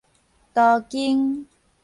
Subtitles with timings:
[0.55, 1.45] 都更